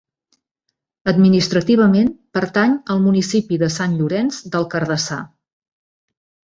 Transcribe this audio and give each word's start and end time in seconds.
Administrativament, 1.13 2.09
pertany 2.39 2.75
al 2.95 3.05
municipi 3.05 3.63
de 3.67 3.73
Sant 3.79 3.97
Llorenç 4.01 4.43
del 4.53 4.71
Cardassar. 4.77 5.23